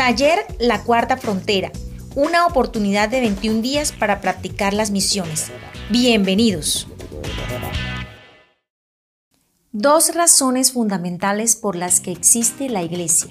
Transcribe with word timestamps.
Taller 0.00 0.38
La 0.58 0.82
Cuarta 0.82 1.18
Frontera, 1.18 1.70
una 2.16 2.46
oportunidad 2.46 3.10
de 3.10 3.20
21 3.20 3.60
días 3.60 3.92
para 3.92 4.22
practicar 4.22 4.72
las 4.72 4.90
misiones. 4.90 5.52
Bienvenidos. 5.90 6.88
Dos 9.72 10.14
razones 10.14 10.72
fundamentales 10.72 11.54
por 11.54 11.76
las 11.76 12.00
que 12.00 12.12
existe 12.12 12.70
la 12.70 12.82
iglesia. 12.82 13.28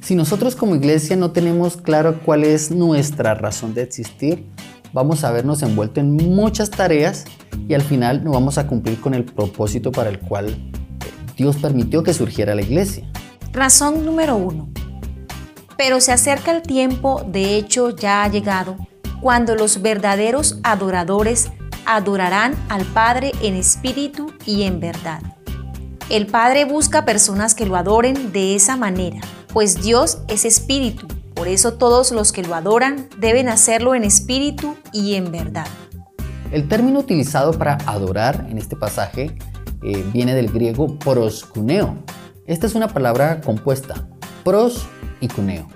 Si 0.00 0.14
nosotros 0.14 0.54
como 0.54 0.76
iglesia 0.76 1.16
no 1.16 1.32
tenemos 1.32 1.76
claro 1.76 2.20
cuál 2.24 2.44
es 2.44 2.70
nuestra 2.70 3.34
razón 3.34 3.74
de 3.74 3.82
existir, 3.82 4.46
vamos 4.92 5.24
a 5.24 5.32
vernos 5.32 5.60
envueltos 5.64 6.04
en 6.04 6.12
muchas 6.12 6.70
tareas 6.70 7.24
y 7.66 7.74
al 7.74 7.82
final 7.82 8.22
no 8.22 8.30
vamos 8.30 8.58
a 8.58 8.68
cumplir 8.68 9.00
con 9.00 9.12
el 9.12 9.24
propósito 9.24 9.90
para 9.90 10.10
el 10.10 10.20
cual 10.20 10.56
Dios 11.36 11.56
permitió 11.56 12.04
que 12.04 12.14
surgiera 12.14 12.54
la 12.54 12.62
iglesia. 12.62 13.10
Razón 13.52 14.06
número 14.06 14.36
uno. 14.36 14.68
Pero 15.76 16.00
se 16.00 16.12
acerca 16.12 16.52
el 16.52 16.62
tiempo, 16.62 17.22
de 17.26 17.56
hecho 17.56 17.90
ya 17.90 18.22
ha 18.22 18.28
llegado, 18.28 18.76
cuando 19.20 19.54
los 19.54 19.82
verdaderos 19.82 20.58
adoradores 20.62 21.50
adorarán 21.86 22.54
al 22.68 22.84
Padre 22.84 23.32
en 23.42 23.54
espíritu 23.54 24.32
y 24.46 24.64
en 24.64 24.80
verdad. 24.80 25.20
El 26.10 26.26
Padre 26.26 26.64
busca 26.64 27.04
personas 27.04 27.54
que 27.54 27.66
lo 27.66 27.76
adoren 27.76 28.32
de 28.32 28.54
esa 28.54 28.76
manera, 28.76 29.20
pues 29.52 29.82
Dios 29.82 30.18
es 30.28 30.44
espíritu, 30.44 31.06
por 31.34 31.48
eso 31.48 31.74
todos 31.74 32.12
los 32.12 32.32
que 32.32 32.42
lo 32.42 32.54
adoran 32.54 33.08
deben 33.18 33.48
hacerlo 33.48 33.94
en 33.94 34.04
espíritu 34.04 34.76
y 34.92 35.14
en 35.14 35.32
verdad. 35.32 35.66
El 36.52 36.68
término 36.68 37.00
utilizado 37.00 37.52
para 37.58 37.78
adorar 37.86 38.46
en 38.48 38.58
este 38.58 38.76
pasaje 38.76 39.36
eh, 39.82 40.04
viene 40.12 40.34
del 40.34 40.52
griego 40.52 40.98
proskuneo. 40.98 41.96
Esta 42.46 42.66
es 42.66 42.74
una 42.74 42.88
palabra 42.88 43.40
compuesta, 43.40 44.06
pros 44.44 44.86
y 45.24 45.28
cuneo. 45.28 45.66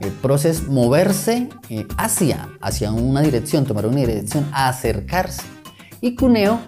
El 0.00 0.10
pros 0.10 0.44
es 0.44 0.66
moverse 0.66 1.48
eh, 1.68 1.86
hacia, 1.96 2.48
hacia 2.60 2.90
una 2.90 3.20
dirección, 3.20 3.64
tomar 3.64 3.86
una 3.86 4.00
dirección, 4.00 4.48
acercarse. 4.52 5.42
Y 6.00 6.14
cuneo, 6.14 6.60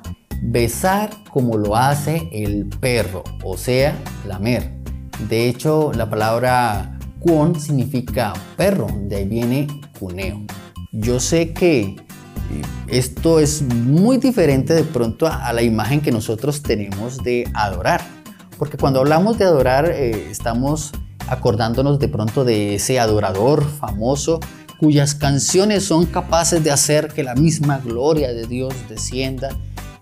besar 0.42 1.10
como 1.30 1.56
lo 1.56 1.76
hace 1.76 2.28
el 2.30 2.66
perro, 2.66 3.24
o 3.42 3.56
sea, 3.56 3.96
lamer. 4.28 4.70
De 5.28 5.48
hecho, 5.48 5.92
la 5.94 6.08
palabra 6.08 6.98
cuon 7.18 7.58
significa 7.58 8.34
perro, 8.56 8.86
de 9.04 9.16
ahí 9.16 9.24
viene 9.26 9.66
cuneo. 9.98 10.42
Yo 10.92 11.18
sé 11.18 11.52
que 11.52 11.96
esto 12.88 13.40
es 13.40 13.62
muy 13.62 14.18
diferente 14.18 14.74
de 14.74 14.84
pronto 14.84 15.26
a, 15.26 15.52
la 15.52 15.62
imagen 15.62 16.02
que 16.02 16.12
nosotros 16.12 16.62
tenemos 16.62 17.18
de 17.22 17.50
adorar. 17.54 18.02
Porque 18.58 18.76
cuando 18.76 19.00
hablamos 19.00 19.38
de 19.38 19.44
adorar 19.44 19.90
eh, 19.90 20.28
estamos 20.30 20.92
acordándonos 21.28 21.98
de 21.98 22.08
pronto 22.08 22.44
de 22.44 22.76
ese 22.76 23.00
adorador 23.00 23.64
famoso 23.64 24.40
cuyas 24.78 25.14
canciones 25.14 25.84
son 25.84 26.06
capaces 26.06 26.64
de 26.64 26.72
hacer 26.72 27.08
que 27.08 27.22
la 27.22 27.36
misma 27.36 27.78
gloria 27.78 28.32
de 28.32 28.46
Dios 28.46 28.74
descienda 28.88 29.50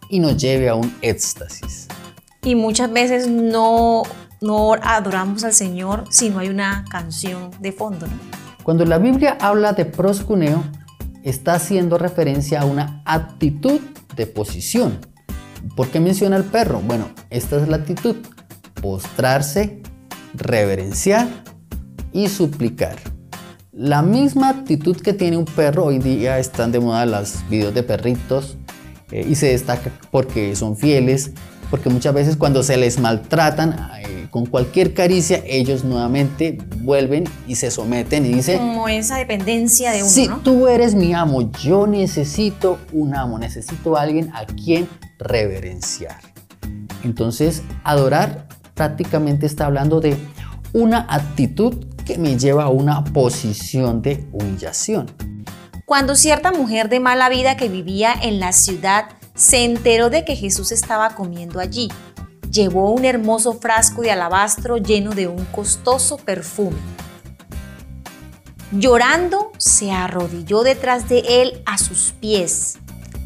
y 0.08 0.20
nos 0.20 0.36
lleve 0.38 0.70
a 0.70 0.74
un 0.74 0.94
éxtasis. 1.02 1.86
Y 2.42 2.54
muchas 2.54 2.90
veces 2.90 3.28
no, 3.28 4.04
no 4.40 4.72
adoramos 4.82 5.44
al 5.44 5.52
Señor 5.52 6.04
si 6.10 6.30
no 6.30 6.38
hay 6.38 6.48
una 6.48 6.86
canción 6.90 7.50
de 7.60 7.72
fondo. 7.72 8.06
Cuando 8.62 8.86
la 8.86 8.96
Biblia 8.96 9.36
habla 9.40 9.74
de 9.74 9.84
proscuneo, 9.84 10.64
está 11.22 11.54
haciendo 11.54 11.98
referencia 11.98 12.62
a 12.62 12.64
una 12.64 13.02
actitud 13.04 13.80
de 14.16 14.26
posición. 14.26 14.98
¿Por 15.76 15.88
qué 15.88 16.00
menciona 16.00 16.36
el 16.36 16.44
perro? 16.44 16.80
Bueno, 16.80 17.10
esta 17.28 17.60
es 17.60 17.68
la 17.68 17.76
actitud. 17.76 18.16
Postrarse, 18.80 19.82
reverenciar 20.34 21.28
y 22.12 22.28
suplicar. 22.28 22.96
La 23.72 24.02
misma 24.02 24.50
actitud 24.50 24.96
que 24.96 25.12
tiene 25.12 25.36
un 25.36 25.44
perro, 25.44 25.86
hoy 25.86 25.98
día 25.98 26.38
están 26.38 26.72
de 26.72 26.80
moda 26.80 27.06
los 27.06 27.48
videos 27.48 27.72
de 27.72 27.82
perritos 27.82 28.58
eh, 29.10 29.26
y 29.28 29.36
se 29.36 29.46
destaca 29.46 29.90
porque 30.10 30.54
son 30.56 30.76
fieles, 30.76 31.30
porque 31.70 31.88
muchas 31.88 32.12
veces 32.12 32.36
cuando 32.36 32.62
se 32.62 32.76
les 32.76 32.98
maltratan 32.98 33.76
eh, 33.98 34.26
con 34.30 34.46
cualquier 34.46 34.92
caricia, 34.92 35.42
ellos 35.46 35.84
nuevamente 35.84 36.58
vuelven 36.78 37.24
y 37.46 37.54
se 37.54 37.70
someten 37.70 38.26
y 38.26 38.34
dicen... 38.34 38.58
Como 38.58 38.88
esa 38.88 39.16
dependencia 39.16 39.92
de 39.92 40.02
uno. 40.02 40.10
Sí, 40.10 40.28
tú 40.42 40.68
eres 40.68 40.94
mi 40.94 41.14
amo, 41.14 41.50
yo 41.52 41.86
necesito 41.86 42.78
un 42.92 43.14
amo, 43.14 43.38
necesito 43.38 43.96
a 43.96 44.02
alguien 44.02 44.30
a 44.34 44.46
quien 44.46 44.88
reverenciar. 45.18 46.20
Entonces, 47.02 47.62
adorar 47.82 48.49
prácticamente 48.74 49.46
está 49.46 49.66
hablando 49.66 50.00
de 50.00 50.16
una 50.72 51.06
actitud 51.08 51.84
que 52.04 52.18
me 52.18 52.38
lleva 52.38 52.64
a 52.64 52.68
una 52.68 53.04
posición 53.04 54.02
de 54.02 54.26
humillación. 54.32 55.10
Cuando 55.84 56.14
cierta 56.14 56.52
mujer 56.52 56.88
de 56.88 57.00
mala 57.00 57.28
vida 57.28 57.56
que 57.56 57.68
vivía 57.68 58.14
en 58.14 58.38
la 58.40 58.52
ciudad 58.52 59.06
se 59.34 59.64
enteró 59.64 60.10
de 60.10 60.24
que 60.24 60.36
Jesús 60.36 60.70
estaba 60.70 61.14
comiendo 61.14 61.60
allí. 61.60 61.88
Llevó 62.50 62.92
un 62.92 63.04
hermoso 63.04 63.54
frasco 63.54 64.02
de 64.02 64.10
alabastro 64.10 64.76
lleno 64.76 65.12
de 65.12 65.28
un 65.28 65.44
costoso 65.46 66.16
perfume. 66.18 66.76
Llorando, 68.72 69.50
se 69.58 69.90
arrodilló 69.90 70.62
detrás 70.62 71.08
de 71.08 71.42
él 71.42 71.62
a 71.66 71.78
sus 71.78 72.12
pies. 72.20 72.78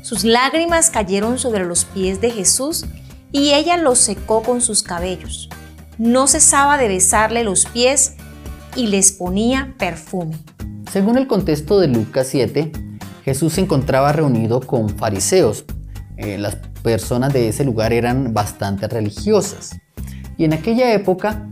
Sus 0.03 0.25
lágrimas 0.25 0.91
cayeron 0.91 1.39
sobre 1.39 1.65
los 1.65 1.85
pies 1.85 2.21
de 2.21 2.31
Jesús 2.31 2.87
y 3.35 3.53
ella 3.53 3.77
los 3.77 3.99
secó 3.99 4.45
con 4.45 4.61
sus 4.61 4.85
cabellos. 4.85 5.49
No 5.99 6.29
cesaba 6.29 6.79
de 6.79 6.87
besarle 6.87 7.43
los 7.43 7.67
pies 7.67 8.15
y 8.77 8.87
les 8.87 9.11
ponía 9.11 9.75
perfume. 9.77 10.37
Según 10.93 11.19
el 11.19 11.27
contexto 11.27 11.81
de 11.81 11.89
Lucas 11.89 12.29
7, 12.31 12.71
Jesús 13.25 13.55
se 13.55 13.63
encontraba 13.63 14.13
reunido 14.13 14.61
con 14.61 14.89
fariseos, 14.89 15.65
eh, 16.17 16.39
las 16.39 16.55
personas 16.85 17.33
de 17.33 17.49
ese 17.49 17.65
lugar 17.65 17.93
eran 17.93 18.35
bastante 18.35 18.87
religiosas. 18.87 19.81
Y 20.37 20.45
en 20.45 20.53
aquella 20.53 20.93
época, 20.93 21.49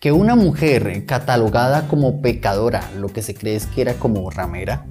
que 0.00 0.12
una 0.12 0.36
mujer 0.36 1.04
catalogada 1.04 1.86
como 1.86 2.22
pecadora, 2.22 2.82
lo 2.96 3.08
que 3.08 3.20
se 3.20 3.34
cree 3.34 3.56
es 3.56 3.66
que 3.66 3.82
era 3.82 3.92
como 3.94 4.30
ramera, 4.30 4.86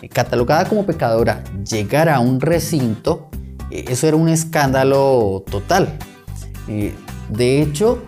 eh, 0.00 0.08
catalogada 0.08 0.68
como 0.68 0.86
pecadora, 0.86 1.42
llegara 1.68 2.14
a 2.14 2.20
un 2.20 2.40
recinto, 2.40 3.30
eso 3.70 4.06
era 4.06 4.16
un 4.16 4.28
escándalo 4.28 5.44
total. 5.50 5.98
de 6.66 7.62
hecho, 7.62 8.02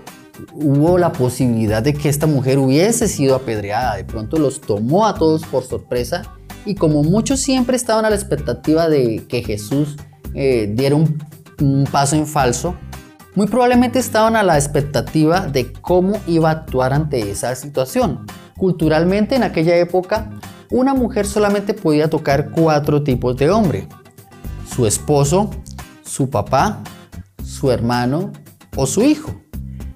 hubo 0.53 0.99
la 0.99 1.13
posibilidad 1.13 1.83
de 1.83 1.95
que 1.95 2.09
esta 2.09 2.27
mujer 2.27 2.59
hubiese 2.59 3.09
sido 3.09 3.35
apedreada. 3.35 3.97
De 3.97 4.05
pronto 4.05 4.39
los 4.39 4.61
tomó 4.61 5.07
a 5.07 5.15
todos 5.15 5.45
por 5.47 5.65
sorpresa 5.65 6.23
y 6.65 6.75
como 6.75 7.03
muchos 7.03 7.41
siempre 7.41 7.77
estaban 7.77 8.05
a 8.05 8.11
la 8.11 8.17
expectativa 8.17 8.89
de 8.89 9.25
que 9.29 9.43
Jesús 9.43 9.97
eh, 10.35 10.71
dieron 10.75 11.19
un 11.61 11.85
paso 11.91 12.17
en 12.17 12.27
falso, 12.27 12.75
muy 13.35 13.47
probablemente 13.47 13.99
estaban 13.99 14.37
a 14.37 14.43
la 14.43 14.57
expectativa 14.57 15.47
de 15.47 15.73
cómo 15.73 16.17
iba 16.27 16.51
a 16.51 16.53
actuar 16.53 16.93
ante 16.93 17.31
esa 17.31 17.55
situación. 17.55 18.27
Culturalmente 18.57 19.37
en 19.37 19.43
aquella 19.43 19.77
época, 19.77 20.31
una 20.71 20.95
mujer 20.95 21.27
solamente 21.27 21.75
podía 21.75 22.11
tocar 22.11 22.51
cuatro 22.51 23.03
tipos 23.03 23.37
de 23.37 23.51
hombre. 23.51 23.89
Su 24.81 24.87
esposo, 24.87 25.51
su 26.03 26.31
papá, 26.31 26.83
su 27.45 27.71
hermano 27.71 28.33
o 28.75 28.87
su 28.87 29.03
hijo. 29.03 29.35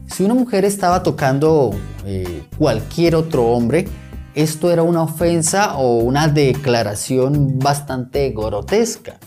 Si 0.04 0.22
una 0.22 0.34
mujer 0.34 0.66
estaba 0.66 1.02
tocando 1.02 1.70
eh, 2.04 2.42
cualquier 2.58 3.16
otro 3.16 3.46
hombre, 3.46 3.88
esto 4.34 4.70
era 4.70 4.82
una 4.82 5.04
ofensa 5.04 5.78
o 5.78 6.00
una 6.00 6.28
declaración 6.28 7.58
bastante 7.58 8.28
grotesca 8.36 9.18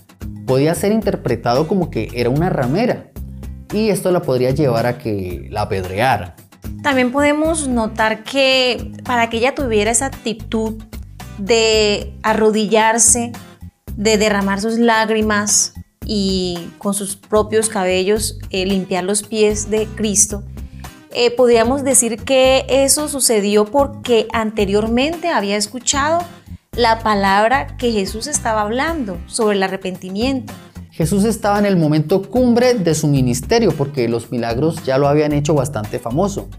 podía 0.45 0.75
ser 0.75 0.91
interpretado 0.91 1.67
como 1.67 1.89
que 1.89 2.09
era 2.13 2.29
una 2.29 2.51
ramera 2.51 3.07
y 3.73 3.89
esto 3.89 4.11
la 4.11 4.21
podría 4.21 4.51
llevar 4.51 4.85
a 4.85 4.99
que 4.99 5.47
la 5.49 5.63
apedreara. 5.63 6.35
También 6.83 7.11
podemos 7.11 7.67
notar 7.67 8.23
que 8.23 8.91
para 9.03 9.31
que 9.31 9.37
ella 9.37 9.55
tuviera 9.55 9.89
esa 9.89 10.05
actitud 10.05 10.83
de 11.39 12.13
arrodillarse, 12.21 13.31
de 13.97 14.17
derramar 14.17 14.61
sus 14.61 14.77
lágrimas 14.77 15.73
y 16.05 16.69
con 16.77 16.93
sus 16.93 17.17
propios 17.17 17.67
cabellos 17.67 18.39
eh, 18.51 18.65
limpiar 18.65 19.03
los 19.03 19.23
pies 19.23 19.69
de 19.69 19.87
Cristo, 19.87 20.43
eh, 21.11 21.31
podríamos 21.31 21.83
decir 21.83 22.23
que 22.23 22.65
eso 22.69 23.09
sucedió 23.09 23.65
porque 23.65 24.27
anteriormente 24.31 25.29
había 25.29 25.57
escuchado 25.57 26.19
la 26.73 26.99
palabra 26.99 27.75
que 27.77 27.91
Jesús 27.91 28.27
estaba 28.27 28.61
hablando 28.61 29.17
sobre 29.25 29.57
el 29.57 29.63
arrepentimiento. 29.63 30.53
Jesús 30.91 31.25
estaba 31.25 31.59
en 31.59 31.65
el 31.65 31.75
momento 31.75 32.21
cumbre 32.21 32.75
de 32.75 32.95
su 32.95 33.07
ministerio 33.07 33.71
porque 33.75 34.07
los 34.07 34.31
milagros 34.31 34.83
ya 34.83 34.97
lo 34.97 35.07
habían 35.07 35.31
hecho 35.33 35.53
bastante 35.53 35.99
famoso. 35.99 36.49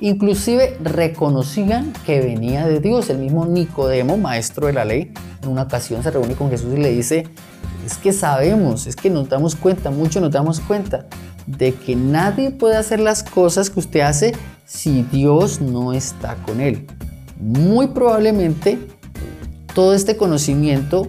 Inclusive 0.00 0.76
reconocían 0.82 1.92
que 2.04 2.20
venía 2.20 2.66
de 2.66 2.80
Dios. 2.80 3.08
El 3.10 3.18
mismo 3.18 3.46
Nicodemo, 3.46 4.16
maestro 4.16 4.66
de 4.66 4.74
la 4.74 4.84
ley, 4.84 5.12
en 5.42 5.48
una 5.48 5.62
ocasión 5.62 6.02
se 6.02 6.10
reúne 6.10 6.34
con 6.34 6.50
Jesús 6.50 6.74
y 6.74 6.78
le 6.78 6.90
dice, 6.90 7.28
es 7.84 7.96
que 7.96 8.12
sabemos, 8.12 8.86
es 8.86 8.96
que 8.96 9.10
nos 9.10 9.28
damos 9.28 9.54
cuenta, 9.54 9.90
mucho 9.90 10.20
nos 10.20 10.32
damos 10.32 10.60
cuenta 10.60 11.06
de 11.46 11.72
que 11.72 11.94
nadie 11.94 12.50
puede 12.50 12.76
hacer 12.76 13.00
las 13.00 13.22
cosas 13.22 13.70
que 13.70 13.78
usted 13.80 14.00
hace 14.00 14.34
si 14.64 15.02
Dios 15.04 15.60
no 15.60 15.92
está 15.92 16.34
con 16.44 16.60
él. 16.60 16.86
muy 17.38 17.88
probablemente 17.88 18.78
todo 19.74 19.94
este 19.94 20.16
conocimiento 20.16 21.06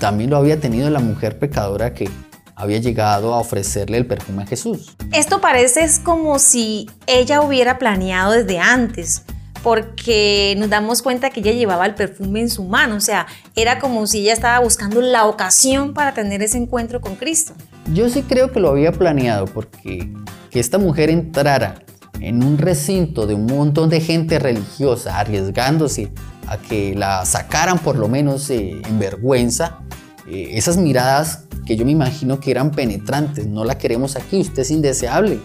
también 0.00 0.30
lo 0.30 0.38
había 0.38 0.58
tenido 0.58 0.90
la 0.90 1.00
mujer 1.00 1.38
pecadora 1.38 1.94
que 1.94 2.08
había 2.56 2.78
llegado 2.78 3.34
a 3.34 3.38
ofrecerle 3.38 3.98
el 3.98 4.06
perfume 4.06 4.44
a 4.44 4.46
Jesús. 4.46 4.96
Esto 5.12 5.40
parece 5.40 5.88
como 6.02 6.38
si 6.38 6.88
ella 7.06 7.40
hubiera 7.40 7.78
planeado 7.78 8.32
desde 8.32 8.58
antes, 8.58 9.22
porque 9.62 10.54
nos 10.58 10.68
damos 10.68 11.02
cuenta 11.02 11.30
que 11.30 11.40
ella 11.40 11.52
llevaba 11.52 11.86
el 11.86 11.94
perfume 11.94 12.40
en 12.40 12.50
su 12.50 12.64
mano, 12.64 12.96
o 12.96 13.00
sea, 13.00 13.26
era 13.56 13.78
como 13.78 14.06
si 14.06 14.20
ella 14.20 14.34
estaba 14.34 14.60
buscando 14.60 15.00
la 15.00 15.26
ocasión 15.26 15.94
para 15.94 16.12
tener 16.12 16.42
ese 16.42 16.58
encuentro 16.58 17.00
con 17.00 17.16
Cristo. 17.16 17.54
Yo 17.92 18.08
sí 18.08 18.22
creo 18.22 18.52
que 18.52 18.60
lo 18.60 18.70
había 18.70 18.92
planeado, 18.92 19.46
porque 19.46 20.12
que 20.50 20.60
esta 20.60 20.78
mujer 20.78 21.10
entrara 21.10 21.82
en 22.20 22.44
un 22.44 22.58
recinto 22.58 23.26
de 23.26 23.34
un 23.34 23.46
montón 23.46 23.90
de 23.90 24.00
gente 24.00 24.38
religiosa 24.38 25.18
arriesgándose 25.18 26.12
a 26.46 26.58
que 26.58 26.94
la 26.94 27.24
sacaran 27.24 27.78
por 27.78 27.96
lo 27.96 28.08
menos 28.08 28.48
eh, 28.50 28.80
en 28.86 28.98
vergüenza, 28.98 29.80
eh, 30.28 30.50
esas 30.52 30.76
miradas 30.76 31.44
que 31.66 31.76
yo 31.76 31.84
me 31.84 31.92
imagino 31.92 32.40
que 32.40 32.50
eran 32.50 32.70
penetrantes, 32.70 33.46
no 33.46 33.64
la 33.64 33.78
queremos 33.78 34.16
aquí, 34.16 34.40
usted 34.40 34.62
es 34.62 34.70
indeseable, 34.70 35.40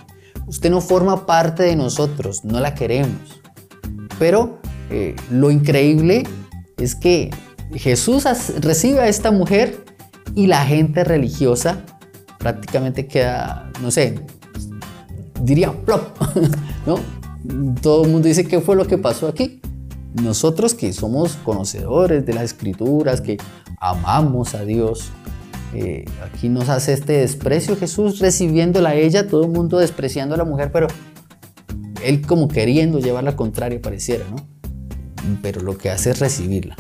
usted 0.47 0.69
no 0.69 0.81
forma 0.81 1.25
parte 1.25 1.63
de 1.63 1.75
nosotros, 1.75 2.43
no 2.43 2.59
la 2.59 2.73
queremos. 2.73 3.41
Pero 4.17 4.59
eh, 4.89 5.15
lo 5.31 5.51
increíble 5.51 6.23
es 6.77 6.95
que 6.95 7.29
Jesús 7.73 8.25
recibe 8.59 8.99
a 8.99 9.07
esta 9.07 9.31
mujer 9.31 9.85
y 10.35 10.47
la 10.47 10.65
gente 10.65 11.03
religiosa 11.03 11.83
prácticamente 12.37 13.07
queda, 13.07 13.69
no 13.81 13.91
sé, 13.91 14.19
diría 15.41 15.71
plop, 15.71 16.17
¿no? 16.85 16.99
Todo 17.81 18.05
el 18.05 18.11
mundo 18.11 18.27
dice 18.27 18.45
qué 18.45 18.59
fue 18.59 18.75
lo 18.75 18.85
que 18.85 18.97
pasó 18.97 19.27
aquí. 19.27 19.61
Nosotros 20.13 20.73
que 20.73 20.91
somos 20.93 21.35
conocedores 21.35 22.25
de 22.25 22.33
las 22.33 22.45
escrituras, 22.45 23.21
que 23.21 23.37
amamos 23.79 24.55
a 24.55 24.65
Dios, 24.65 25.11
eh, 25.73 26.05
aquí 26.23 26.49
nos 26.49 26.67
hace 26.69 26.93
este 26.93 27.13
desprecio 27.13 27.77
Jesús 27.77 28.19
recibiéndola 28.19 28.89
a 28.89 28.95
ella, 28.95 29.27
todo 29.27 29.43
el 29.43 29.51
mundo 29.51 29.77
despreciando 29.77 30.33
a 30.33 30.37
la 30.37 30.45
mujer, 30.45 30.71
pero 30.71 30.87
él 32.03 32.25
como 32.25 32.47
queriendo 32.47 32.99
llevar 32.99 33.23
la 33.23 33.35
contraria 33.35 33.81
pareciera, 33.81 34.25
¿no? 34.29 34.37
Pero 35.41 35.61
lo 35.61 35.77
que 35.77 35.91
hace 35.91 36.11
es 36.11 36.19
recibirla. 36.19 36.75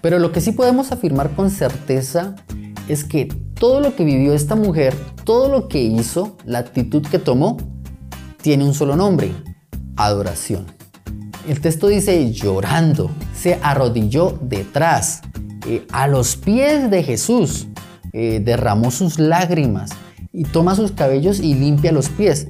Pero 0.00 0.18
lo 0.18 0.32
que 0.32 0.40
sí 0.40 0.52
podemos 0.52 0.90
afirmar 0.90 1.34
con 1.36 1.50
certeza 1.50 2.34
es 2.88 3.04
que 3.04 3.26
todo 3.54 3.80
lo 3.80 3.94
que 3.94 4.04
vivió 4.04 4.32
esta 4.32 4.56
mujer, 4.56 4.94
todo 5.24 5.48
lo 5.48 5.68
que 5.68 5.82
hizo, 5.82 6.36
la 6.44 6.58
actitud 6.58 7.06
que 7.06 7.18
tomó, 7.18 7.56
tiene 8.40 8.64
un 8.64 8.74
solo 8.74 8.96
nombre, 8.96 9.32
adoración. 9.96 10.66
El 11.48 11.60
texto 11.60 11.88
dice 11.88 12.30
llorando, 12.32 13.10
se 13.34 13.58
arrodilló 13.62 14.38
detrás, 14.40 15.22
eh, 15.66 15.84
a 15.92 16.06
los 16.06 16.36
pies 16.36 16.90
de 16.90 17.02
Jesús, 17.02 17.66
eh, 18.12 18.40
derramó 18.44 18.90
sus 18.90 19.18
lágrimas 19.18 19.90
y 20.32 20.44
toma 20.44 20.76
sus 20.76 20.92
cabellos 20.92 21.40
y 21.40 21.54
limpia 21.54 21.90
los 21.90 22.08
pies. 22.08 22.48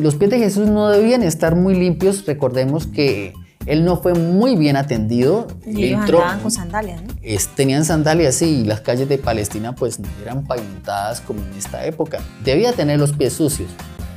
Los 0.00 0.14
pies 0.14 0.30
de 0.30 0.38
Jesús 0.38 0.68
no 0.68 0.88
debían 0.88 1.22
estar 1.22 1.56
muy 1.56 1.74
limpios, 1.74 2.24
recordemos 2.24 2.86
que 2.86 3.34
él 3.66 3.84
no 3.84 3.98
fue 3.98 4.14
muy 4.14 4.56
bien 4.56 4.76
atendido. 4.76 5.48
Y 5.66 5.92
andaban 5.92 6.40
con 6.40 6.50
sandalias, 6.50 7.02
¿no? 7.02 7.14
tenían 7.54 7.84
sandalias, 7.84 8.36
sí, 8.36 8.60
y 8.60 8.64
las 8.64 8.80
calles 8.80 9.08
de 9.08 9.18
Palestina 9.18 9.74
pues 9.74 9.98
no 9.98 10.08
eran 10.22 10.44
pavimentadas 10.44 11.20
como 11.20 11.40
en 11.40 11.52
esta 11.58 11.84
época. 11.84 12.20
Debía 12.44 12.72
tener 12.72 12.98
los 12.98 13.12
pies 13.12 13.34
sucios. 13.34 13.68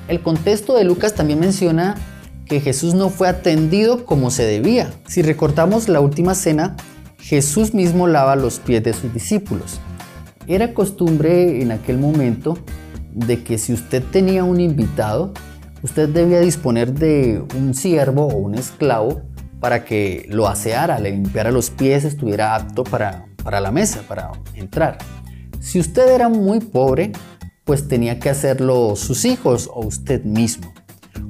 El 0.08 0.22
contexto 0.22 0.76
de 0.76 0.86
Lucas 0.86 1.14
también 1.14 1.40
menciona 1.40 1.96
que 2.50 2.60
Jesús 2.60 2.96
no 2.96 3.10
fue 3.10 3.30
atendido 3.30 4.06
como 4.06 4.32
se 4.32 4.44
debía. 4.44 4.92
Si 5.08 5.22
recortamos 5.22 5.88
la 5.88 6.02
última 6.02 6.34
cena, 6.34 6.76
Jesús 7.20 7.76
mismo 7.76 8.08
lava 8.08 8.36
los 8.36 8.60
pies 8.60 8.84
de 8.84 8.92
sus 8.94 9.14
discípulos. 9.14 9.80
Era 10.48 10.74
costumbre 10.74 11.62
en 11.62 11.72
aquel 11.72 12.00
momento 12.00 12.58
de 13.14 13.44
que 13.44 13.60
si 13.60 13.72
usted 13.72 14.04
tenía 14.04 14.44
un 14.44 14.60
invitado, 14.60 15.32
usted 15.84 16.10
debía 16.10 16.40
disponer 16.40 16.94
de 16.94 17.44
un 17.56 17.76
siervo 17.76 18.28
o 18.28 18.38
un 18.38 18.56
esclavo 18.56 19.22
para 19.60 19.86
que 19.86 20.26
lo 20.30 20.48
aseara, 20.48 21.00
le 21.00 21.12
limpiara 21.12 21.52
los 21.52 21.70
pies, 21.70 22.04
estuviera 22.04 22.56
apto 22.56 22.84
para, 22.84 23.28
para 23.44 23.62
la 23.62 23.72
mesa, 23.72 24.02
para 24.08 24.32
entrar. 24.56 24.98
Si 25.60 25.80
usted 25.80 26.16
era 26.16 26.30
muy 26.30 26.62
pobre, 26.62 27.12
pues 27.64 27.88
tenía 27.88 28.20
que 28.20 28.30
hacerlo 28.30 28.96
sus 28.96 29.26
hijos 29.26 29.70
o 29.72 29.86
usted 29.86 30.24
mismo. 30.24 30.74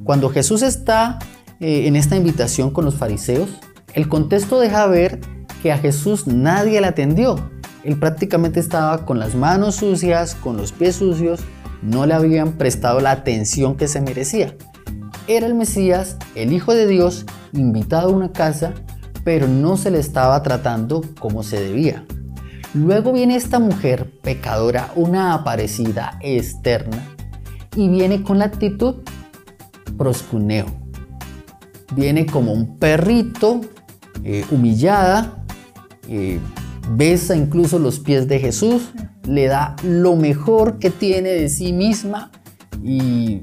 Cuando 0.04 0.28
Jesús 0.30 0.62
está 0.62 1.18
eh, 1.60 1.86
en 1.86 1.96
esta 1.96 2.16
invitación 2.16 2.70
con 2.70 2.84
los 2.84 2.96
fariseos, 2.96 3.50
el 3.94 4.08
contexto 4.08 4.60
deja 4.60 4.86
ver 4.86 5.20
que 5.62 5.72
a 5.72 5.78
Jesús 5.78 6.26
nadie 6.26 6.80
le 6.80 6.86
atendió. 6.86 7.50
Él 7.84 7.98
prácticamente 7.98 8.60
estaba 8.60 9.04
con 9.04 9.18
las 9.18 9.34
manos 9.34 9.76
sucias, 9.76 10.34
con 10.34 10.56
los 10.56 10.72
pies 10.72 10.96
sucios, 10.96 11.40
no 11.82 12.06
le 12.06 12.14
habían 12.14 12.52
prestado 12.52 13.00
la 13.00 13.10
atención 13.10 13.76
que 13.76 13.88
se 13.88 14.00
merecía. 14.00 14.54
Era 15.26 15.46
el 15.46 15.54
Mesías, 15.54 16.16
el 16.34 16.52
Hijo 16.52 16.74
de 16.74 16.86
Dios, 16.86 17.24
invitado 17.52 18.10
a 18.10 18.12
una 18.12 18.32
casa, 18.32 18.74
pero 19.24 19.48
no 19.48 19.76
se 19.76 19.90
le 19.90 19.98
estaba 19.98 20.42
tratando 20.42 21.02
como 21.18 21.42
se 21.42 21.60
debía. 21.60 22.04
Luego 22.74 23.12
viene 23.12 23.36
esta 23.36 23.58
mujer 23.58 24.10
pecadora, 24.22 24.92
una 24.94 25.34
aparecida 25.34 26.18
externa, 26.20 27.04
y 27.74 27.88
viene 27.88 28.22
con 28.22 28.38
la 28.38 28.46
actitud 28.46 28.96
proscuneo. 30.00 30.64
Viene 31.94 32.24
como 32.24 32.54
un 32.54 32.78
perrito, 32.78 33.60
eh, 34.24 34.46
humillada, 34.50 35.44
eh, 36.08 36.38
besa 36.92 37.36
incluso 37.36 37.78
los 37.78 37.98
pies 38.00 38.26
de 38.26 38.38
Jesús, 38.38 38.92
le 39.28 39.48
da 39.48 39.76
lo 39.82 40.16
mejor 40.16 40.78
que 40.78 40.88
tiene 40.88 41.28
de 41.28 41.50
sí 41.50 41.74
misma 41.74 42.30
y 42.82 43.42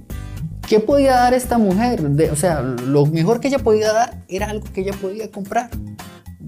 ¿qué 0.68 0.80
podía 0.80 1.18
dar 1.18 1.36
esta 1.36 1.60
mujer? 1.60 2.02
o 2.32 2.36
sea, 2.36 2.64
lo 2.64 3.06
mejor 3.06 3.40
que 3.40 3.50
ella 3.50 3.60
podía 3.60 3.94
dar 3.94 4.24
era 4.28 4.50
algo 4.50 4.66
que 4.74 4.82
ella 4.82 4.94
podía 5.00 5.30
comprar, 5.30 5.70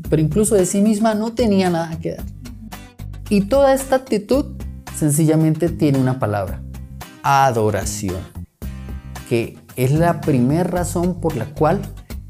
pero 0.09 0.23
incluso 0.23 0.55
de 0.55 0.65
sí 0.65 0.81
misma 0.81 1.13
no 1.13 1.33
tenía 1.33 1.69
nada 1.69 1.99
que 1.99 2.15
dar. 2.15 2.25
Y 3.29 3.41
toda 3.41 3.75
esta 3.75 3.97
actitud 3.97 4.55
sencillamente 4.97 5.69
tiene 5.69 5.99
una 5.99 6.17
palabra, 6.17 6.63
adoración, 7.21 8.17
que 9.29 9.55
es 9.79 9.91
la 9.91 10.19
primera 10.19 10.65
razón 10.65 11.21
por 11.21 11.37
la 11.37 11.45
cual 11.45 11.81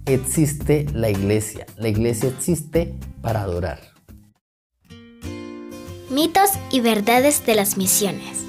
existe 0.06 0.86
la 0.94 1.10
iglesia. 1.10 1.66
La 1.78 1.88
iglesia 1.88 2.30
existe 2.30 2.94
para 3.24 3.42
adorar. 3.42 3.80
Mitos 6.12 6.52
y 6.70 6.82
verdades 6.82 7.44
de 7.48 7.56
las 7.56 7.76
misiones. 7.76 8.44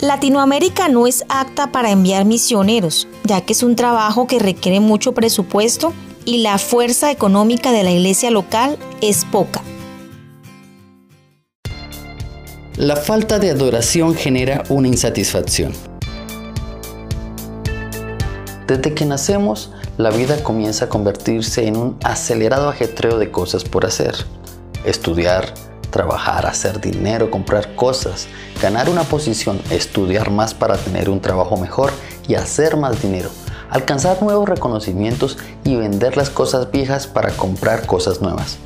Latinoamérica 0.00 0.88
no 0.88 1.06
es 1.06 1.24
apta 1.28 1.70
para 1.70 1.92
enviar 1.92 2.24
misioneros, 2.24 3.06
ya 3.22 3.40
que 3.40 3.52
es 3.52 3.62
un 3.62 3.76
trabajo 3.76 4.26
que 4.26 4.40
requiere 4.40 4.80
mucho 4.80 5.14
presupuesto 5.14 5.92
y 6.24 6.38
la 6.38 6.58
fuerza 6.58 7.12
económica 7.12 7.70
de 7.70 7.84
la 7.84 7.92
iglesia 7.92 8.32
local 8.32 8.78
es 9.00 9.24
poca. 9.24 9.62
La 12.76 12.96
falta 12.96 13.38
de 13.38 13.50
adoración 13.50 14.16
genera 14.16 14.64
una 14.68 14.88
insatisfacción. 14.88 15.93
Desde 18.66 18.94
que 18.94 19.04
nacemos, 19.04 19.72
la 19.98 20.08
vida 20.10 20.42
comienza 20.42 20.86
a 20.86 20.88
convertirse 20.88 21.66
en 21.66 21.76
un 21.76 21.98
acelerado 22.02 22.70
ajetreo 22.70 23.18
de 23.18 23.30
cosas 23.30 23.62
por 23.62 23.84
hacer. 23.84 24.14
Estudiar, 24.86 25.52
trabajar, 25.90 26.46
hacer 26.46 26.80
dinero, 26.80 27.30
comprar 27.30 27.74
cosas, 27.76 28.26
ganar 28.62 28.88
una 28.88 29.02
posición, 29.02 29.60
estudiar 29.70 30.30
más 30.30 30.54
para 30.54 30.78
tener 30.78 31.10
un 31.10 31.20
trabajo 31.20 31.58
mejor 31.58 31.92
y 32.26 32.36
hacer 32.36 32.78
más 32.78 33.02
dinero, 33.02 33.28
alcanzar 33.68 34.22
nuevos 34.22 34.48
reconocimientos 34.48 35.36
y 35.62 35.76
vender 35.76 36.16
las 36.16 36.30
cosas 36.30 36.70
viejas 36.70 37.06
para 37.06 37.32
comprar 37.36 37.86
cosas 37.86 38.22
nuevas. 38.22 38.56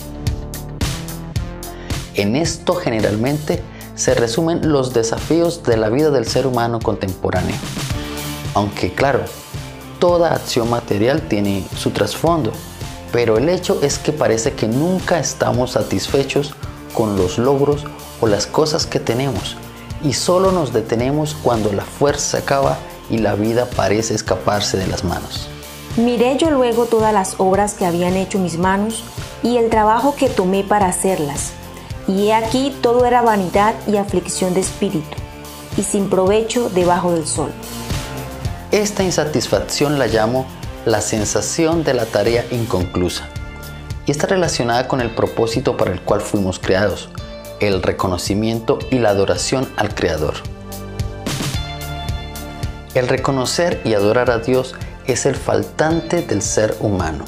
En 2.15 2.37
esto 2.37 2.77
generalmente 2.77 3.63
se 3.97 4.15
resumen 4.15 4.71
los 4.71 4.95
desafíos 4.95 5.65
de 5.65 5.77
la 5.77 5.89
vida 5.89 6.11
del 6.11 6.25
ser 6.25 6.47
humano 6.47 6.79
contemporáneo. 6.79 7.57
Aunque 8.55 8.93
claro, 8.93 9.25
toda 9.99 10.35
acción 10.35 10.71
material 10.71 11.23
tiene 11.23 11.65
su 11.77 11.91
trasfondo, 11.91 12.53
pero 13.13 13.39
el 13.39 13.49
hecho 13.49 13.79
es 13.83 13.99
que 13.99 14.13
parece 14.13 14.53
que 14.53 14.69
nunca 14.69 15.19
estamos 15.19 15.73
satisfechos 15.73 16.55
con 16.95 17.17
los 17.17 17.39
logros 17.39 17.85
o 18.21 18.27
las 18.27 18.47
cosas 18.47 18.87
que 18.87 19.01
tenemos 19.01 19.57
y 20.03 20.13
solo 20.13 20.53
nos 20.53 20.73
detenemos 20.73 21.37
cuando 21.43 21.73
la 21.73 21.85
fuerza 21.85 22.39
acaba 22.39 22.79
y 23.11 23.19
la 23.19 23.35
vida 23.35 23.69
parece 23.75 24.15
escaparse 24.15 24.77
de 24.77 24.87
las 24.87 25.05
manos. 25.05 25.49
Miré 25.97 26.37
yo 26.37 26.51
luego 26.51 26.87
todas 26.87 27.13
las 27.13 27.35
obras 27.39 27.75
que 27.75 27.87
habían 27.87 28.15
hecho 28.17 28.39
mis 28.39 28.59
manos 28.59 29.03
y 29.43 29.57
el 29.57 29.71
trabajo 29.71 30.15
que 30.15 30.29
tomé 30.29 30.63
para 30.63 30.87
hacerlas. 30.87 31.53
Y 32.07 32.29
he 32.29 32.35
aquí 32.35 32.75
todo 32.81 33.05
era 33.05 33.23
vanidad 33.23 33.75
y 33.87 33.97
aflicción 33.97 34.55
de 34.55 34.61
espíritu, 34.61 35.17
y 35.77 35.83
sin 35.83 36.09
provecho 36.09 36.71
debajo 36.71 37.13
del 37.13 37.27
sol. 37.27 37.51
Esta 38.71 39.03
insatisfacción 39.03 39.99
la 39.99 40.09
llamo 40.09 40.45
la 40.85 41.01
sensación 41.01 41.85
de 41.85 41.95
la 41.95 42.05
tarea 42.05 42.45
inconclusa. 42.51 43.27
y 44.05 44.11
está 44.11 44.27
relacionada 44.27 44.89
con 44.89 45.03
el 45.03 45.11
propósito 45.11 45.77
para 45.77 45.93
el 45.93 46.01
cual 46.01 46.23
fuimos 46.23 46.59
creados, 46.59 47.11
el 47.61 47.83
reconocimiento 47.83 48.79
y 48.91 48.99
la 48.99 49.11
adoración 49.11 49.69
al 49.77 49.95
Creador. 49.95 50.35
El 52.95 53.07
reconocer 53.07 53.83
y 53.85 53.93
adorar 53.93 54.31
a 54.31 54.39
Dios 54.39 54.75
es 55.07 55.27
el 55.27 55.35
faltante 55.35 56.23
del 56.23 56.41
ser 56.41 56.75
humano 56.81 57.27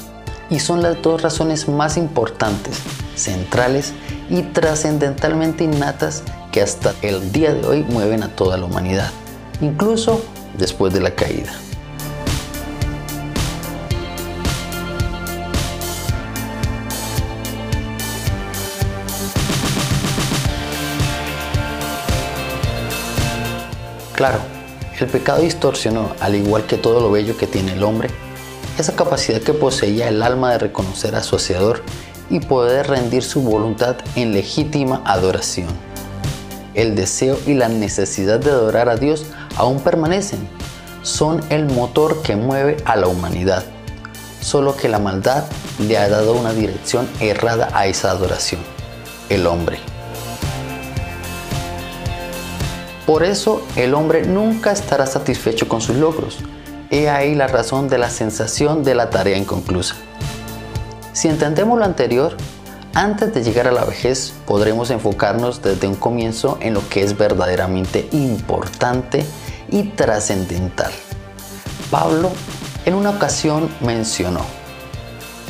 y 0.49 0.59
son 0.59 0.81
las 0.81 0.99
dos 1.03 1.21
razones 1.21 1.67
más 1.67 1.97
importantes, 1.97 2.79
centrales 3.15 3.93
y 4.29 4.41
trascendentalmente 4.41 5.63
innatas 5.63 6.23
que 6.51 6.63
hasta 6.63 6.95
el 7.03 7.31
día 7.31 7.53
de 7.53 7.67
hoy 7.67 7.83
mueven 7.83 8.23
a 8.23 8.35
toda 8.35 8.57
la 8.57 8.65
humanidad, 8.65 9.11
incluso 9.61 10.23
después 10.57 10.93
de 10.93 11.01
la 11.01 11.11
caída. 11.11 11.53
Claro, 24.21 24.37
el 24.99 25.07
pecado 25.07 25.41
distorsionó, 25.41 26.11
al 26.19 26.35
igual 26.35 26.67
que 26.67 26.77
todo 26.77 26.99
lo 26.99 27.09
bello 27.09 27.37
que 27.37 27.47
tiene 27.47 27.73
el 27.73 27.81
hombre, 27.81 28.09
esa 28.77 28.95
capacidad 28.95 29.41
que 29.41 29.53
poseía 29.53 30.09
el 30.09 30.21
alma 30.21 30.51
de 30.51 30.59
reconocer 30.59 31.15
a 31.15 31.23
su 31.23 31.37
Hacedor 31.37 31.81
y 32.29 32.39
poder 32.39 32.87
rendir 32.87 33.23
su 33.23 33.41
voluntad 33.41 33.95
en 34.15 34.31
legítima 34.31 35.01
adoración. 35.05 35.69
El 36.75 36.95
deseo 36.95 37.39
y 37.47 37.55
la 37.55 37.67
necesidad 37.67 38.39
de 38.39 38.51
adorar 38.51 38.89
a 38.89 38.95
Dios 38.95 39.25
aún 39.57 39.79
permanecen. 39.79 40.47
Son 41.03 41.41
el 41.49 41.65
motor 41.65 42.21
que 42.21 42.35
mueve 42.35 42.77
a 42.85 42.95
la 42.95 43.07
humanidad. 43.07 43.63
Solo 44.41 44.75
que 44.75 44.89
la 44.89 44.99
maldad 44.99 45.45
le 45.79 45.97
ha 45.97 46.09
dado 46.09 46.33
una 46.33 46.53
dirección 46.53 47.07
errada 47.19 47.69
a 47.73 47.87
esa 47.87 48.11
adoración. 48.11 48.61
El 49.29 49.47
hombre. 49.47 49.79
Por 53.05 53.23
eso 53.23 53.65
el 53.75 53.93
hombre 53.93 54.23
nunca 54.23 54.71
estará 54.71 55.05
satisfecho 55.05 55.67
con 55.67 55.81
sus 55.81 55.95
logros. 55.95 56.37
He 56.91 57.09
ahí 57.09 57.35
la 57.35 57.47
razón 57.47 57.89
de 57.89 57.97
la 57.97 58.09
sensación 58.09 58.83
de 58.83 58.95
la 58.95 59.09
tarea 59.09 59.37
inconclusa. 59.37 59.95
Si 61.13 61.27
entendemos 61.27 61.77
lo 61.77 61.85
anterior, 61.85 62.37
antes 62.93 63.33
de 63.33 63.43
llegar 63.43 63.67
a 63.67 63.71
la 63.71 63.85
vejez 63.85 64.33
podremos 64.45 64.89
enfocarnos 64.91 65.61
desde 65.61 65.87
un 65.87 65.95
comienzo 65.95 66.57
en 66.61 66.73
lo 66.73 66.87
que 66.89 67.03
es 67.03 67.17
verdaderamente 67.17 68.07
importante 68.11 69.25
y 69.69 69.83
trascendental. 69.83 70.91
Pablo 71.89 72.31
en 72.85 72.95
una 72.95 73.11
ocasión 73.11 73.69
mencionó, 73.81 74.41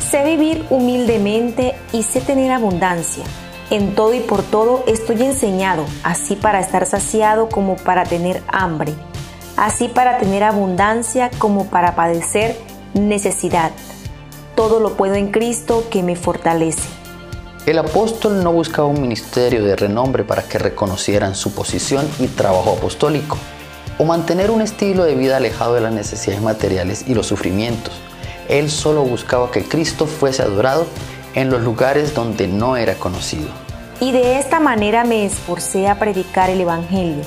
Sé 0.09 0.25
vivir 0.25 0.65
humildemente 0.69 1.75
y 1.93 2.03
sé 2.03 2.21
tener 2.21 2.51
abundancia 2.51 3.23
en 3.69 3.95
todo 3.95 4.13
y 4.13 4.19
por 4.19 4.43
todo 4.43 4.83
estoy 4.85 5.23
enseñado, 5.23 5.85
así 6.03 6.35
para 6.35 6.59
estar 6.59 6.85
saciado 6.85 7.47
como 7.47 7.77
para 7.77 8.03
tener 8.03 8.43
hambre, 8.49 8.93
así 9.55 9.87
para 9.87 10.17
tener 10.17 10.43
abundancia 10.43 11.31
como 11.37 11.67
para 11.67 11.95
padecer 11.95 12.57
necesidad. 12.93 13.71
Todo 14.55 14.81
lo 14.81 14.97
puedo 14.97 15.15
en 15.15 15.31
Cristo 15.31 15.85
que 15.89 16.03
me 16.03 16.17
fortalece. 16.17 17.00
El 17.67 17.77
apóstol 17.77 18.43
no 18.43 18.51
buscaba 18.51 18.87
un 18.87 18.99
ministerio 18.99 19.63
de 19.63 19.75
renombre 19.75 20.23
para 20.23 20.41
que 20.41 20.57
reconocieran 20.57 21.35
su 21.35 21.53
posición 21.53 22.09
y 22.17 22.25
trabajo 22.25 22.71
apostólico, 22.71 23.37
o 23.99 24.03
mantener 24.03 24.49
un 24.49 24.63
estilo 24.63 25.03
de 25.03 25.13
vida 25.13 25.37
alejado 25.37 25.75
de 25.75 25.81
las 25.81 25.93
necesidades 25.93 26.41
materiales 26.41 27.05
y 27.07 27.13
los 27.13 27.27
sufrimientos. 27.27 27.93
Él 28.49 28.71
solo 28.71 29.03
buscaba 29.03 29.51
que 29.51 29.63
Cristo 29.63 30.07
fuese 30.07 30.41
adorado 30.41 30.87
en 31.35 31.51
los 31.51 31.61
lugares 31.61 32.15
donde 32.15 32.47
no 32.47 32.77
era 32.77 32.95
conocido. 32.95 33.49
Y 33.99 34.11
de 34.11 34.39
esta 34.39 34.59
manera 34.59 35.03
me 35.03 35.23
esforcé 35.23 35.87
a 35.87 35.99
predicar 35.99 36.49
el 36.49 36.61
Evangelio, 36.61 37.23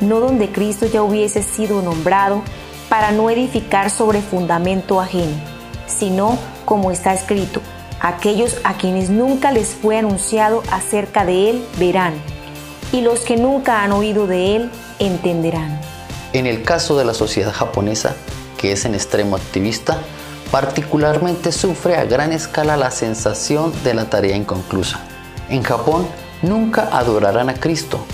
no 0.00 0.18
donde 0.18 0.50
Cristo 0.50 0.86
ya 0.86 1.02
hubiese 1.02 1.42
sido 1.42 1.82
nombrado, 1.82 2.40
para 2.88 3.12
no 3.12 3.28
edificar 3.28 3.90
sobre 3.90 4.22
fundamento 4.22 4.98
ajeno, 4.98 5.36
sino 5.86 6.38
como 6.64 6.90
está 6.90 7.12
escrito, 7.12 7.60
aquellos 8.00 8.56
a 8.64 8.74
quienes 8.74 9.10
nunca 9.10 9.52
les 9.52 9.68
fue 9.68 9.98
anunciado 9.98 10.62
acerca 10.70 11.24
de 11.24 11.50
Él 11.50 11.64
verán, 11.78 12.14
y 12.92 13.00
los 13.00 13.20
que 13.20 13.36
nunca 13.36 13.82
han 13.82 13.92
oído 13.92 14.26
de 14.26 14.56
Él 14.56 14.70
entenderán. 14.98 15.80
En 16.32 16.46
el 16.46 16.62
caso 16.62 16.96
de 16.98 17.04
la 17.04 17.14
sociedad 17.14 17.52
japonesa, 17.52 18.16
que 18.58 18.72
es 18.72 18.84
en 18.84 18.94
extremo 18.94 19.36
activista, 19.36 19.98
particularmente 20.50 21.52
sufre 21.52 21.96
a 21.96 22.04
gran 22.04 22.32
escala 22.32 22.76
la 22.76 22.90
sensación 22.90 23.72
de 23.82 23.94
la 23.94 24.10
tarea 24.10 24.36
inconclusa. 24.36 25.00
En 25.48 25.62
Japón 25.62 26.06
nunca 26.42 26.88
adorarán 26.92 27.48
a 27.48 27.54
Cristo, 27.54 28.04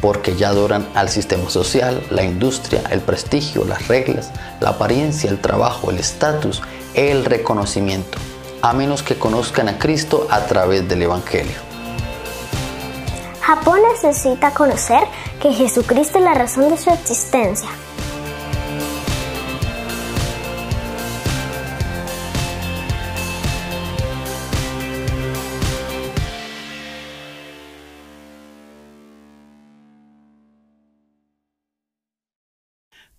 porque 0.00 0.36
ya 0.36 0.50
adoran 0.50 0.86
al 0.94 1.08
sistema 1.08 1.50
social, 1.50 2.02
la 2.10 2.22
industria, 2.22 2.82
el 2.90 3.00
prestigio, 3.00 3.64
las 3.64 3.88
reglas, 3.88 4.30
la 4.60 4.70
apariencia, 4.70 5.30
el 5.30 5.40
trabajo, 5.40 5.90
el 5.90 5.98
estatus, 5.98 6.62
el 6.94 7.24
reconocimiento, 7.24 8.18
a 8.62 8.72
menos 8.72 9.02
que 9.02 9.16
conozcan 9.16 9.68
a 9.68 9.78
Cristo 9.78 10.26
a 10.30 10.46
través 10.46 10.88
del 10.88 11.02
Evangelio. 11.02 11.56
Japón 13.40 13.80
necesita 13.92 14.52
conocer 14.52 15.04
que 15.40 15.52
Jesucristo 15.52 16.18
es 16.18 16.24
la 16.24 16.34
razón 16.34 16.68
de 16.68 16.76
su 16.76 16.90
existencia. 16.90 17.68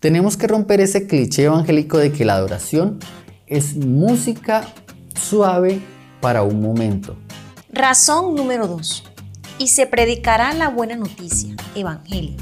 Tenemos 0.00 0.38
que 0.38 0.46
romper 0.46 0.80
ese 0.80 1.06
cliché 1.06 1.44
evangélico 1.44 1.98
de 1.98 2.10
que 2.10 2.24
la 2.24 2.34
adoración 2.36 3.00
es 3.46 3.76
música 3.76 4.66
suave 5.20 5.80
para 6.20 6.42
un 6.42 6.60
momento. 6.60 7.16
Razón 7.72 8.34
número 8.34 8.66
2. 8.66 9.04
Y 9.58 9.68
se 9.68 9.86
predicará 9.86 10.52
la 10.54 10.68
buena 10.68 10.96
noticia, 10.96 11.54
Evangelio, 11.74 12.36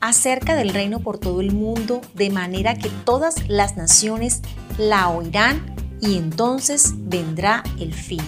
acerca 0.00 0.56
del 0.56 0.70
reino 0.70 1.00
por 1.00 1.18
todo 1.18 1.40
el 1.40 1.52
mundo, 1.52 2.00
de 2.14 2.30
manera 2.30 2.74
que 2.74 2.88
todas 3.04 3.48
las 3.48 3.76
naciones 3.76 4.42
la 4.78 5.08
oirán 5.08 5.74
y 6.00 6.16
entonces 6.16 6.94
vendrá 6.96 7.62
el 7.78 7.92
fin. 7.94 8.22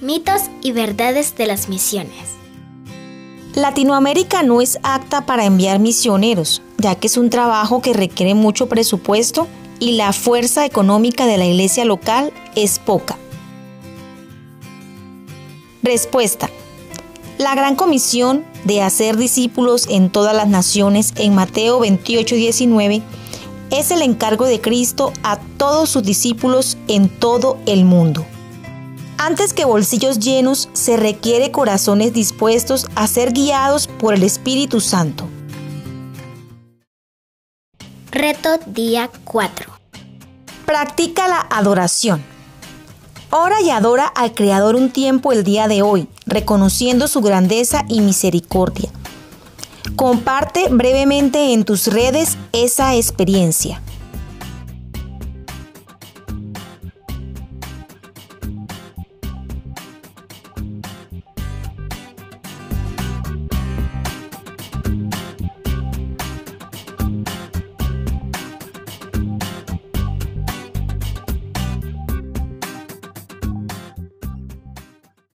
Mitos 0.00 0.42
y 0.62 0.72
verdades 0.72 1.36
de 1.36 1.46
las 1.46 1.68
misiones. 1.68 2.32
Latinoamérica 3.54 4.42
no 4.42 4.60
es 4.60 4.78
apta 4.82 5.26
para 5.26 5.44
enviar 5.44 5.78
misioneros, 5.78 6.62
ya 6.78 6.94
que 6.94 7.06
es 7.06 7.16
un 7.16 7.30
trabajo 7.30 7.82
que 7.82 7.92
requiere 7.92 8.34
mucho 8.34 8.68
presupuesto 8.68 9.46
y 9.82 9.94
la 9.96 10.12
fuerza 10.12 10.64
económica 10.64 11.26
de 11.26 11.38
la 11.38 11.44
iglesia 11.44 11.84
local 11.84 12.32
es 12.54 12.78
poca. 12.78 13.18
Respuesta. 15.82 16.48
La 17.36 17.56
gran 17.56 17.74
comisión 17.74 18.44
de 18.62 18.80
hacer 18.80 19.16
discípulos 19.16 19.88
en 19.90 20.08
todas 20.08 20.36
las 20.36 20.46
naciones 20.46 21.12
en 21.16 21.34
Mateo 21.34 21.80
28:19 21.80 23.02
es 23.72 23.90
el 23.90 24.02
encargo 24.02 24.44
de 24.46 24.60
Cristo 24.60 25.12
a 25.24 25.40
todos 25.56 25.90
sus 25.90 26.04
discípulos 26.04 26.78
en 26.86 27.08
todo 27.08 27.58
el 27.66 27.84
mundo. 27.84 28.24
Antes 29.18 29.52
que 29.52 29.64
bolsillos 29.64 30.20
llenos, 30.20 30.68
se 30.74 30.96
requiere 30.96 31.50
corazones 31.50 32.12
dispuestos 32.12 32.86
a 32.94 33.08
ser 33.08 33.32
guiados 33.32 33.88
por 33.88 34.14
el 34.14 34.22
Espíritu 34.22 34.78
Santo. 34.78 35.28
Reto 38.14 38.58
día 38.66 39.10
4. 39.24 39.72
Practica 40.66 41.28
la 41.28 41.46
adoración. 41.50 42.22
Ora 43.30 43.62
y 43.62 43.70
adora 43.70 44.04
al 44.04 44.34
Creador 44.34 44.74
un 44.76 44.90
tiempo 44.90 45.32
el 45.32 45.44
día 45.44 45.66
de 45.66 45.80
hoy, 45.80 46.06
reconociendo 46.26 47.08
su 47.08 47.22
grandeza 47.22 47.86
y 47.88 48.02
misericordia. 48.02 48.90
Comparte 49.96 50.68
brevemente 50.68 51.54
en 51.54 51.64
tus 51.64 51.86
redes 51.86 52.36
esa 52.52 52.96
experiencia. 52.96 53.80